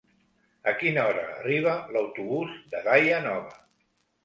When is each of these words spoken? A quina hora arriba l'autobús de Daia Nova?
A 0.71 0.71
quina 0.79 1.03
hora 1.09 1.25
arriba 1.33 1.75
l'autobús 1.97 2.57
de 2.73 2.83
Daia 2.91 3.23
Nova? 3.31 3.57